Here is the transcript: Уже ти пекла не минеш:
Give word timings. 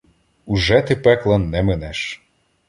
Уже 0.53 0.81
ти 0.87 0.95
пекла 1.03 1.37
не 1.37 1.61
минеш: 1.63 2.01